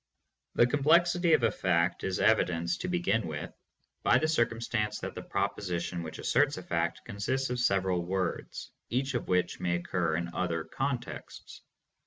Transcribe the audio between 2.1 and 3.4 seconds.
evidenced, to begin